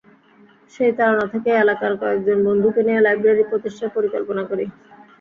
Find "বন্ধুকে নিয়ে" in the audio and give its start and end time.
2.47-3.03